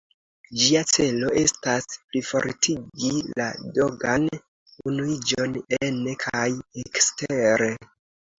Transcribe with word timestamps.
Ĝia 0.59 0.79
celo 0.91 1.27
estas 1.41 1.85
plifortigi 2.13 3.11
la 3.41 3.45
dogan-unuiĝon 3.75 5.55
ene 5.91 6.17
kaj 6.25 6.49
ekstere. 6.87 7.71